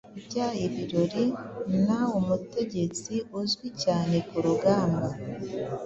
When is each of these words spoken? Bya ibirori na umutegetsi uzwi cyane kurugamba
Bya 0.25 0.47
ibirori 0.65 1.25
na 1.87 1.99
umutegetsi 2.19 3.13
uzwi 3.39 3.67
cyane 3.83 4.15
kurugamba 4.29 5.07